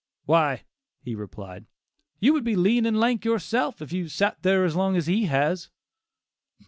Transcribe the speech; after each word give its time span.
"Why," 0.25 0.63
he 1.03 1.13
replied, 1.13 1.67
"you 2.19 2.33
would 2.33 2.43
be 2.43 2.55
lean 2.55 2.87
and 2.87 2.99
lank 2.99 3.23
yourself, 3.23 3.83
if 3.83 3.93
you 3.93 4.07
sat 4.07 4.41
there 4.41 4.65
as 4.65 4.75
long 4.75 4.97
as 4.97 5.05
he 5.05 5.25
has." 5.25 5.69